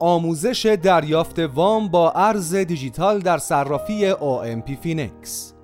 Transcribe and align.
آموزش 0.00 0.66
دریافت 0.82 1.38
وام 1.38 1.88
با 1.88 2.10
ارز 2.10 2.54
دیجیتال 2.54 3.18
در 3.18 3.38
صرافی 3.38 4.12
OMP 4.12 4.74
Finex 4.82 5.54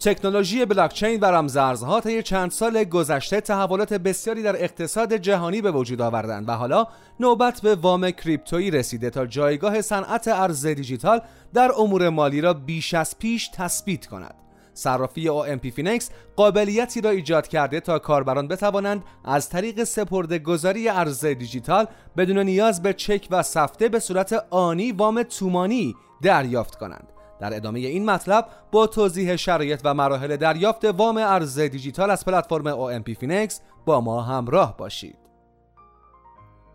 تکنولوژی 0.00 0.64
بلاکچین 0.64 1.20
و 1.20 1.24
رمزارزها 1.24 2.00
طی 2.00 2.22
چند 2.22 2.50
سال 2.50 2.84
گذشته 2.84 3.40
تحولات 3.40 3.94
بسیاری 3.94 4.42
در 4.42 4.64
اقتصاد 4.64 5.16
جهانی 5.16 5.62
به 5.62 5.70
وجود 5.70 6.00
آوردند 6.00 6.48
و 6.48 6.52
حالا 6.52 6.86
نوبت 7.20 7.60
به 7.60 7.74
وام 7.74 8.10
کریپتویی 8.10 8.70
رسیده 8.70 9.10
تا 9.10 9.26
جایگاه 9.26 9.80
صنعت 9.80 10.28
ارز 10.28 10.66
دیجیتال 10.66 11.20
در 11.54 11.72
امور 11.78 12.08
مالی 12.08 12.40
را 12.40 12.54
بیش 12.54 12.94
از 12.94 13.18
پیش 13.18 13.48
تثبیت 13.48 14.06
کند. 14.06 14.47
صرافی 14.78 15.28
OMP 15.28 15.70
Finex 15.70 16.10
قابلیتی 16.36 17.00
را 17.00 17.10
ایجاد 17.10 17.48
کرده 17.48 17.80
تا 17.80 17.98
کاربران 17.98 18.48
بتوانند 18.48 19.04
از 19.24 19.48
طریق 19.48 19.84
سپرده 19.84 20.38
گذاری 20.38 20.88
ارز 20.88 21.24
دیجیتال 21.24 21.86
بدون 22.16 22.38
نیاز 22.38 22.82
به 22.82 22.92
چک 22.92 23.28
و 23.30 23.42
سفته 23.42 23.88
به 23.88 23.98
صورت 23.98 24.44
آنی 24.50 24.92
وام 24.92 25.22
تومانی 25.22 25.94
دریافت 26.22 26.74
کنند. 26.74 27.12
در 27.40 27.56
ادامه 27.56 27.78
این 27.78 28.04
مطلب 28.04 28.46
با 28.72 28.86
توضیح 28.86 29.36
شرایط 29.36 29.80
و 29.84 29.94
مراحل 29.94 30.36
دریافت 30.36 30.84
وام 30.84 31.16
ارز 31.16 31.58
دیجیتال 31.58 32.10
از 32.10 32.24
پلتفرم 32.24 33.00
OMP 33.02 33.18
Finex 33.18 33.60
با 33.86 34.00
ما 34.00 34.22
همراه 34.22 34.76
باشید. 34.76 35.18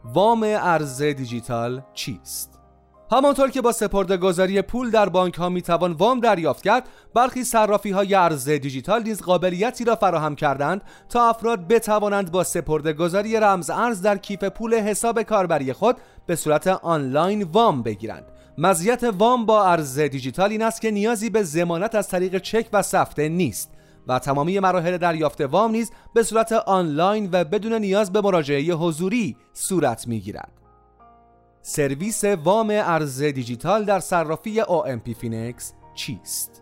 وام 0.04 0.44
ارز 0.44 1.02
دیجیتال 1.02 1.82
چیست؟ 1.94 2.53
همانطور 3.14 3.50
که 3.50 3.62
با 3.62 3.72
سپرده 3.72 4.18
گذاری 4.18 4.62
پول 4.62 4.92
در 4.92 5.10
بانک 5.10 5.34
ها 5.34 5.50
می 5.50 5.62
توان 5.62 5.92
وام 5.92 6.20
دریافت 6.20 6.64
کرد 6.64 6.90
برخی 7.14 7.44
صرافی 7.44 7.92
های 7.92 8.16
ارز 8.16 8.50
دیجیتال 8.50 9.04
نیز 9.04 9.22
قابلیتی 9.22 9.84
را 9.84 9.96
فراهم 9.96 10.36
کردند 10.36 10.82
تا 11.10 11.30
افراد 11.30 11.68
بتوانند 11.68 12.32
با 12.32 12.44
سپرده 12.44 12.94
گذاری 12.94 13.40
رمز 13.40 13.70
ارز 13.70 14.02
در 14.02 14.18
کیف 14.18 14.44
پول 14.44 14.76
حساب 14.76 15.22
کاربری 15.22 15.74
خود 15.74 15.98
به 16.26 16.36
صورت 16.36 16.68
آنلاین 16.68 17.44
وام 17.44 17.84
بگیرند 17.84 18.26
مزیت 18.58 19.04
وام 19.04 19.46
با 19.46 19.66
ارز 19.68 20.00
دیجیتال 20.00 20.52
این 20.52 20.62
است 20.62 20.82
که 20.82 20.92
نیازی 20.92 21.30
به 21.30 21.44
ضمانت 21.44 21.96
از 21.96 22.08
طریق 22.08 22.38
چک 22.38 22.68
و 22.74 22.82
سفته 22.82 23.30
نیست 23.30 23.72
و 24.08 24.20
تمامی 24.20 24.60
مراحل 24.60 24.98
دریافت 24.98 25.42
وام 25.42 25.72
نیز 25.72 25.92
به 26.14 26.24
صورت 26.24 26.52
آنلاین 26.52 27.30
و 27.32 27.44
بدون 27.44 27.74
نیاز 27.74 28.12
به 28.12 28.22
مراجعه 28.22 28.74
حضوری 28.74 29.36
صورت 29.54 30.08
می‌گیرد. 30.08 30.63
سرویس 31.66 32.24
وام 32.24 32.70
ارز 32.70 33.22
دیجیتال 33.22 33.86
در 33.86 34.00
صرافی 34.00 34.62
OMP 34.62 35.14
Finex 35.20 35.74
چیست؟ 35.94 36.62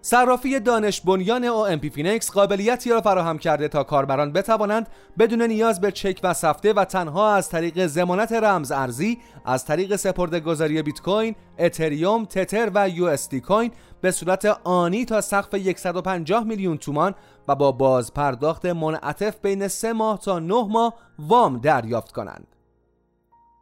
صرافی 0.00 0.60
دانش 0.60 1.00
بنیان 1.00 1.48
OMP 1.48 1.88
Finex 1.88 2.30
قابلیتی 2.30 2.90
را 2.90 3.00
فراهم 3.00 3.38
کرده 3.38 3.68
تا 3.68 3.84
کاربران 3.84 4.32
بتوانند 4.32 4.88
بدون 5.18 5.42
نیاز 5.42 5.80
به 5.80 5.92
چک 5.92 6.20
و 6.22 6.34
سفته 6.34 6.72
و 6.72 6.84
تنها 6.84 7.34
از 7.34 7.48
طریق 7.48 7.86
ضمانت 7.86 8.32
رمز 8.32 8.72
ارزی 8.72 9.18
از 9.44 9.64
طریق 9.64 9.96
سپرده 9.96 10.40
گذاری 10.40 10.82
بیت 10.82 11.00
کوین، 11.00 11.34
اتریوم، 11.58 12.24
تتر 12.24 12.70
و 12.74 12.88
یو 12.88 13.16
کوین 13.46 13.70
به 14.00 14.10
صورت 14.10 14.44
آنی 14.64 15.04
تا 15.04 15.20
سقف 15.20 15.76
150 15.76 16.44
میلیون 16.44 16.78
تومان 16.78 17.14
و 17.48 17.54
با 17.54 17.72
باز 17.72 18.14
پرداخت 18.14 18.66
منعطف 18.66 19.36
بین 19.42 19.68
3 19.68 19.92
ماه 19.92 20.18
تا 20.18 20.38
9 20.38 20.54
ماه 20.54 20.94
وام 21.18 21.58
دریافت 21.58 22.12
کنند. 22.12 22.53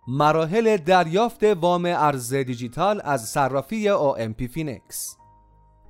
مراحل 0.07 0.77
دریافت 0.77 1.45
وام 1.45 1.85
ارز 1.85 2.35
دیجیتال 2.35 3.01
از 3.05 3.25
صرافی 3.25 3.91
OMP 3.91 4.47
Finex 4.47 5.17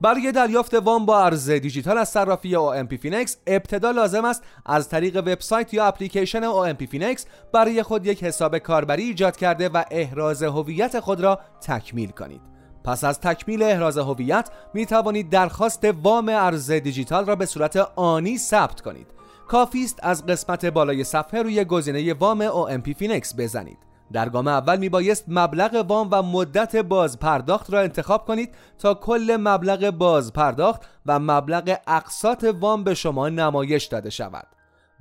برای 0.00 0.32
دریافت 0.32 0.74
وام 0.74 1.06
با 1.06 1.24
ارز 1.24 1.50
دیجیتال 1.50 1.98
از 1.98 2.08
صرافی 2.08 2.56
OMP 2.56 2.96
Finex 2.96 3.36
ابتدا 3.46 3.90
لازم 3.90 4.24
است 4.24 4.42
از 4.66 4.88
طریق 4.88 5.16
وبسایت 5.16 5.74
یا 5.74 5.84
اپلیکیشن 5.86 6.40
OMP 6.52 6.86
Finex 6.90 7.26
برای 7.52 7.82
خود 7.82 8.06
یک 8.06 8.24
حساب 8.24 8.58
کاربری 8.58 9.02
ایجاد 9.02 9.36
کرده 9.36 9.68
و 9.68 9.82
احراز 9.90 10.42
هویت 10.42 11.00
خود 11.00 11.20
را 11.20 11.40
تکمیل 11.60 12.10
کنید. 12.10 12.40
پس 12.84 13.04
از 13.04 13.20
تکمیل 13.20 13.62
احراز 13.62 13.98
هویت 13.98 14.50
می 14.74 14.86
توانید 14.86 15.30
درخواست 15.30 15.84
وام 15.84 16.28
ارز 16.28 16.70
دیجیتال 16.70 17.26
را 17.26 17.36
به 17.36 17.46
صورت 17.46 17.76
آنی 17.96 18.38
ثبت 18.38 18.80
کنید. 18.80 19.06
کافی 19.48 19.84
است 19.84 19.98
از 20.02 20.26
قسمت 20.26 20.66
بالای 20.66 21.04
صفحه 21.04 21.42
روی 21.42 21.64
گزینه 21.64 22.14
وام 22.14 22.48
OMP 22.48 22.96
Finex 22.96 23.34
بزنید. 23.38 23.91
در 24.12 24.28
گام 24.28 24.48
اول 24.48 24.76
می 24.76 24.88
بایست 24.88 25.24
مبلغ 25.28 25.84
وام 25.88 26.08
و 26.10 26.22
مدت 26.22 26.76
باز 26.76 27.18
پرداخت 27.18 27.72
را 27.72 27.80
انتخاب 27.80 28.24
کنید 28.26 28.54
تا 28.78 28.94
کل 28.94 29.36
مبلغ 29.40 29.90
باز 29.90 30.32
پرداخت 30.32 30.82
و 31.06 31.18
مبلغ 31.18 31.78
اقساط 31.86 32.44
وام 32.60 32.84
به 32.84 32.94
شما 32.94 33.28
نمایش 33.28 33.84
داده 33.84 34.10
شود. 34.10 34.46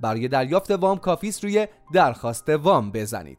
برای 0.00 0.28
دریافت 0.28 0.70
وام 0.70 0.98
کافی 0.98 1.28
است 1.28 1.44
روی 1.44 1.68
درخواست 1.92 2.48
وام 2.48 2.90
بزنید. 2.90 3.38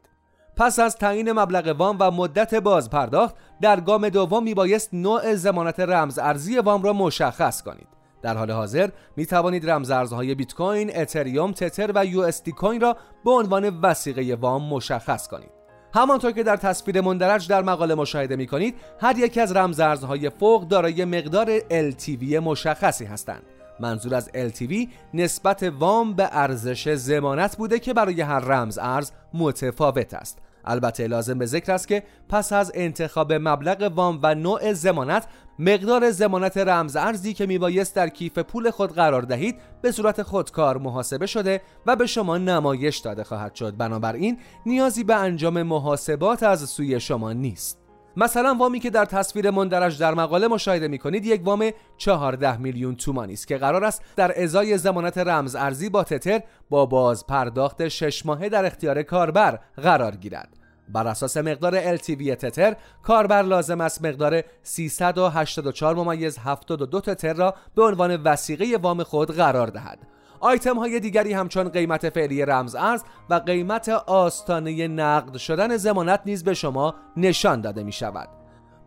پس 0.56 0.78
از 0.78 0.96
تعیین 0.96 1.32
مبلغ 1.32 1.76
وام 1.78 1.96
و 2.00 2.10
مدت 2.10 2.54
باز 2.54 2.90
پرداخت 2.90 3.34
در 3.60 3.80
گام 3.80 4.08
دوم 4.08 4.42
می 4.42 4.54
بایست 4.54 4.94
نوع 4.94 5.34
ضمانت 5.34 5.80
رمز 5.80 6.18
ارزی 6.18 6.58
وام 6.58 6.82
را 6.82 6.92
مشخص 6.92 7.62
کنید. 7.62 7.88
در 8.22 8.36
حال 8.36 8.50
حاضر 8.50 8.90
می 9.16 9.26
توانید 9.26 9.70
رمز 9.70 9.90
ارزهای 9.90 10.34
بیت 10.34 10.54
کوین، 10.54 10.96
اتریوم، 10.96 11.52
تتر 11.52 11.92
و 11.94 12.06
یو 12.06 12.30
کوین 12.56 12.80
را 12.80 12.96
به 13.24 13.30
عنوان 13.30 13.80
وسیقه 13.80 14.34
وام 14.34 14.68
مشخص 14.68 15.28
کنید. 15.28 15.63
همانطور 15.94 16.32
که 16.32 16.42
در 16.42 16.56
تصویر 16.56 17.00
مندرج 17.00 17.48
در 17.48 17.62
مقاله 17.62 17.94
مشاهده 17.94 18.36
می 18.36 18.46
کنید 18.46 18.74
هر 19.00 19.18
یک 19.18 19.38
از 19.38 19.56
رمزارزهای 19.56 20.30
فوق 20.30 20.68
دارای 20.68 21.04
مقدار 21.04 21.58
LTV 21.58 22.34
مشخصی 22.34 23.04
هستند. 23.04 23.42
منظور 23.80 24.14
از 24.14 24.28
LTV 24.28 24.88
نسبت 25.14 25.62
وام 25.62 26.14
به 26.14 26.28
ارزش 26.32 26.88
زمانت 26.88 27.56
بوده 27.56 27.78
که 27.78 27.94
برای 27.94 28.20
هر 28.20 28.40
رمز 28.40 28.78
ارز 28.78 29.10
متفاوت 29.34 30.14
است. 30.14 30.38
البته 30.64 31.06
لازم 31.06 31.38
به 31.38 31.46
ذکر 31.46 31.72
است 31.72 31.88
که 31.88 32.02
پس 32.28 32.52
از 32.52 32.72
انتخاب 32.74 33.32
مبلغ 33.32 33.92
وام 33.94 34.20
و 34.22 34.34
نوع 34.34 34.72
زمانت 34.72 35.26
مقدار 35.58 36.10
زمانت 36.10 36.56
رمز 36.56 36.96
ارزی 36.96 37.34
که 37.34 37.46
میبایست 37.46 37.94
در 37.94 38.08
کیف 38.08 38.38
پول 38.38 38.70
خود 38.70 38.92
قرار 38.92 39.22
دهید 39.22 39.56
به 39.82 39.92
صورت 39.92 40.22
خودکار 40.22 40.78
محاسبه 40.78 41.26
شده 41.26 41.60
و 41.86 41.96
به 41.96 42.06
شما 42.06 42.38
نمایش 42.38 42.98
داده 42.98 43.24
خواهد 43.24 43.54
شد. 43.54 43.76
بنابراین 43.76 44.38
نیازی 44.66 45.04
به 45.04 45.14
انجام 45.14 45.62
محاسبات 45.62 46.42
از 46.42 46.70
سوی 46.70 47.00
شما 47.00 47.32
نیست. 47.32 47.83
مثلا 48.16 48.54
وامی 48.54 48.80
که 48.80 48.90
در 48.90 49.04
تصویر 49.04 49.50
مندرج 49.50 49.98
در 49.98 50.14
مقاله 50.14 50.48
مشاهده 50.48 50.88
می 50.88 50.98
کنید 50.98 51.26
یک 51.26 51.40
وام 51.44 51.70
14 51.96 52.56
میلیون 52.56 52.96
تومانی 52.96 53.32
است 53.32 53.48
که 53.48 53.58
قرار 53.58 53.84
است 53.84 54.02
در 54.16 54.42
ازای 54.42 54.78
زمانت 54.78 55.18
رمز 55.18 55.56
ارزی 55.56 55.88
با 55.88 56.04
تتر 56.04 56.40
با 56.70 56.86
باز 56.86 57.26
پرداخت 57.26 57.88
6 57.88 58.26
ماهه 58.26 58.48
در 58.48 58.66
اختیار 58.66 59.02
کاربر 59.02 59.58
قرار 59.76 60.16
گیرد. 60.16 60.48
بر 60.88 61.06
اساس 61.06 61.36
مقدار 61.36 61.96
LTV 61.96 62.36
تتر 62.36 62.76
کاربر 63.02 63.42
لازم 63.42 63.80
است 63.80 64.04
مقدار 64.04 64.42
384 64.62 65.94
ممیز 65.94 66.38
72 66.38 67.00
تتر 67.00 67.34
را 67.34 67.54
به 67.74 67.82
عنوان 67.82 68.22
وسیقه 68.22 68.78
وام 68.82 69.02
خود 69.02 69.36
قرار 69.36 69.66
دهد. 69.66 69.98
آیتم 70.40 70.78
های 70.78 71.00
دیگری 71.00 71.32
همچون 71.32 71.68
قیمت 71.68 72.10
فعلی 72.10 72.44
رمز 72.44 72.74
ارز 72.74 73.02
و 73.30 73.34
قیمت 73.34 73.88
آستانه 73.88 74.88
نقد 74.88 75.36
شدن 75.36 75.76
زمانت 75.76 76.20
نیز 76.26 76.44
به 76.44 76.54
شما 76.54 76.94
نشان 77.16 77.60
داده 77.60 77.82
می 77.82 77.92
شود. 77.92 78.28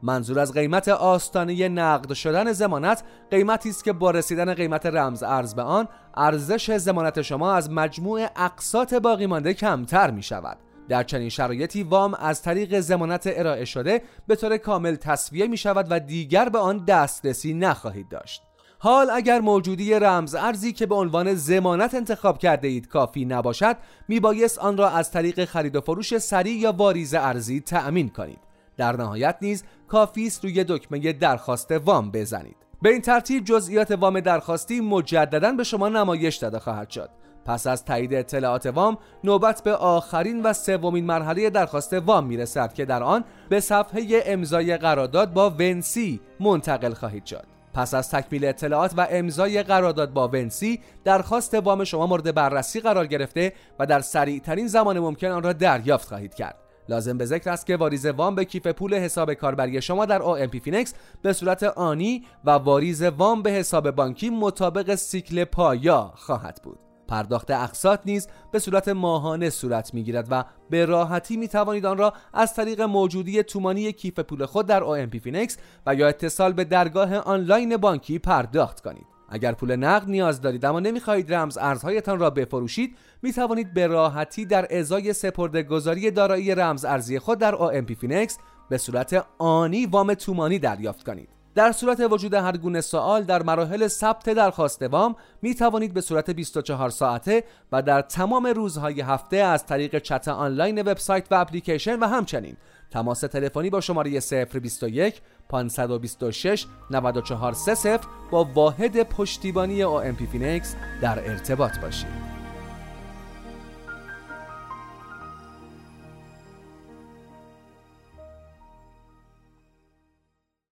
منظور 0.03 0.39
از 0.39 0.53
قیمت 0.53 0.87
آستانه 0.87 1.69
نقد 1.69 2.13
شدن 2.13 2.51
زمانت 2.51 3.03
قیمتی 3.31 3.69
است 3.69 3.83
که 3.83 3.93
با 3.93 4.11
رسیدن 4.11 4.53
قیمت 4.53 4.85
رمز 4.85 5.23
ارز 5.23 5.55
به 5.55 5.61
آن 5.61 5.87
ارزش 6.15 6.71
زمانت 6.71 7.21
شما 7.21 7.53
از 7.53 7.71
مجموع 7.71 8.27
اقساط 8.35 8.93
باقی 8.93 9.25
مانده 9.25 9.53
کمتر 9.53 10.11
می 10.11 10.23
شود. 10.23 10.57
در 10.89 11.03
چنین 11.03 11.29
شرایطی 11.29 11.83
وام 11.83 12.13
از 12.13 12.41
طریق 12.41 12.79
زمانت 12.79 13.29
ارائه 13.35 13.65
شده 13.65 14.01
به 14.27 14.35
طور 14.35 14.57
کامل 14.57 14.95
تصویه 14.95 15.47
می 15.47 15.57
شود 15.57 15.87
و 15.89 15.99
دیگر 15.99 16.49
به 16.49 16.59
آن 16.59 16.85
دسترسی 16.85 17.53
نخواهید 17.53 18.09
داشت. 18.09 18.46
حال 18.79 19.09
اگر 19.09 19.39
موجودی 19.39 19.93
رمز 19.93 20.35
ارزی 20.35 20.73
که 20.73 20.85
به 20.85 20.95
عنوان 20.95 21.33
زمانت 21.33 21.93
انتخاب 21.93 22.37
کرده 22.37 22.67
اید 22.67 22.87
کافی 22.87 23.25
نباشد 23.25 23.77
میبایست 24.07 24.59
آن 24.59 24.77
را 24.77 24.89
از 24.89 25.11
طریق 25.11 25.45
خرید 25.45 25.75
و 25.75 25.81
فروش 25.81 26.17
سریع 26.17 26.57
یا 26.57 26.71
واریز 26.71 27.13
ارزی 27.13 27.59
تأمین 27.59 28.09
کنید. 28.09 28.39
در 28.77 28.97
نهایت 28.97 29.37
نیز 29.41 29.63
کافی 29.87 30.27
است 30.27 30.43
روی 30.43 30.63
دکمه 30.63 31.13
درخواست 31.13 31.71
وام 31.71 32.11
بزنید. 32.11 32.55
به 32.81 32.89
این 32.89 33.01
ترتیب 33.01 33.43
جزئیات 33.43 33.91
وام 33.91 34.19
درخواستی 34.19 34.81
مجددا 34.81 35.51
به 35.51 35.63
شما 35.63 35.89
نمایش 35.89 36.35
داده 36.35 36.59
خواهد 36.59 36.89
شد. 36.89 37.09
پس 37.45 37.67
از 37.67 37.85
تایید 37.85 38.13
اطلاعات 38.13 38.65
وام 38.65 38.97
نوبت 39.23 39.63
به 39.63 39.73
آخرین 39.73 40.43
و 40.43 40.53
سومین 40.53 41.05
مرحله 41.05 41.49
درخواست 41.49 41.93
وام 41.93 42.25
می‌رسد 42.27 42.73
که 42.73 42.85
در 42.85 43.03
آن 43.03 43.23
به 43.49 43.59
صفحه 43.59 44.23
امضای 44.25 44.77
قرارداد 44.77 45.33
با 45.33 45.49
ونسی 45.49 46.21
منتقل 46.39 46.93
خواهید 46.93 47.25
شد. 47.25 47.56
پس 47.77 47.93
از 47.93 48.11
تکمیل 48.11 48.45
اطلاعات 48.45 48.93
و 48.97 49.07
امضای 49.11 49.63
قرارداد 49.63 50.13
با 50.13 50.27
ونسی 50.27 50.79
درخواست 51.03 51.53
وام 51.53 51.83
شما 51.83 52.07
مورد 52.07 52.35
بررسی 52.35 52.79
قرار 52.79 53.07
گرفته 53.07 53.53
و 53.79 53.85
در 53.85 53.99
سریع 53.99 54.39
ترین 54.39 54.67
زمان 54.67 54.99
ممکن 54.99 55.27
آن 55.27 55.43
را 55.43 55.53
دریافت 55.53 56.07
خواهید 56.07 56.33
کرد. 56.33 56.55
لازم 56.89 57.17
به 57.17 57.25
ذکر 57.25 57.49
است 57.49 57.65
که 57.65 57.77
واریز 57.77 58.05
وام 58.05 58.35
به 58.35 58.45
کیف 58.45 58.67
پول 58.67 58.95
حساب 58.95 59.33
کاربری 59.33 59.81
شما 59.81 60.05
در 60.05 60.19
OMP 60.19 60.59
Finex 60.59 60.93
به 61.21 61.33
صورت 61.33 61.63
آنی 61.63 62.25
و 62.45 62.51
واریز 62.51 63.03
وام 63.03 63.41
به 63.41 63.51
حساب 63.51 63.91
بانکی 63.91 64.29
مطابق 64.29 64.95
سیکل 64.95 65.43
پایا 65.43 66.13
خواهد 66.15 66.59
بود. 66.63 66.86
پرداخت 67.07 67.51
اقساط 67.51 67.99
نیز 68.05 68.27
به 68.51 68.59
صورت 68.59 68.87
ماهانه 68.87 69.49
صورت 69.49 69.93
می‌گیرد 69.93 70.27
و 70.31 70.43
به 70.69 70.85
راحتی 70.85 71.37
می 71.37 71.47
توانید 71.47 71.85
آن 71.85 71.97
را 71.97 72.13
از 72.33 72.53
طریق 72.53 72.81
موجودی 72.81 73.43
تومانی 73.43 73.93
کیف 73.93 74.19
پول 74.19 74.45
خود 74.45 74.65
در 74.65 74.81
OMPFinex 74.81 75.57
و 75.85 75.95
یا 75.95 76.07
اتصال 76.07 76.53
به 76.53 76.63
درگاه 76.63 77.15
آنلاین 77.15 77.77
بانکی 77.77 78.19
پرداخت 78.19 78.81
کنید. 78.81 79.17
اگر 79.29 79.51
پول 79.51 79.75
نقد 79.75 80.09
نیاز 80.09 80.41
دارید 80.41 80.65
اما 80.65 80.79
نمی‌خواهید 80.79 81.33
رمز 81.33 81.57
ارزهایتان 81.57 82.19
را 82.19 82.29
بفروشید 82.29 82.97
می 83.21 83.33
توانید 83.33 83.73
به 83.73 83.87
راحتی 83.87 84.45
در 84.45 84.77
ازای 84.77 85.13
سپرده 85.13 85.63
گذاری 85.63 86.11
دارایی 86.11 86.55
رمز 86.55 86.85
ارزی 86.85 87.19
خود 87.19 87.39
در 87.39 87.55
OMPFinex 87.55 88.37
به 88.69 88.77
صورت 88.77 89.25
آنی 89.37 89.85
وام 89.85 90.13
تومانی 90.13 90.59
دریافت 90.59 91.03
کنید. 91.03 91.36
در 91.57 91.71
صورت 91.71 91.99
وجود 92.11 92.33
هر 92.33 92.57
گونه 92.57 92.81
سوال 92.81 93.23
در 93.23 93.43
مراحل 93.43 93.87
ثبت 93.87 94.29
درخواست 94.29 94.81
وام 94.81 95.15
می 95.41 95.55
توانید 95.55 95.93
به 95.93 96.01
صورت 96.01 96.29
24 96.29 96.89
ساعته 96.89 97.43
و 97.71 97.81
در 97.81 98.01
تمام 98.01 98.47
روزهای 98.47 99.01
هفته 99.01 99.37
از 99.37 99.65
طریق 99.65 99.99
چت 99.99 100.27
آنلاین 100.27 100.81
وبسایت 100.81 101.27
و 101.31 101.35
اپلیکیشن 101.35 101.99
و 101.99 102.07
همچنین 102.07 102.57
تماس 102.91 103.19
تلفنی 103.19 103.69
با 103.69 103.81
شماره 103.81 104.19
021 104.53 105.21
526 105.49 106.65
9430 106.91 107.99
با 108.31 108.43
واحد 108.43 109.03
پشتیبانی 109.03 109.83
OMPFinex 109.83 110.75
در 111.01 111.29
ارتباط 111.29 111.79
باشید. 111.79 112.36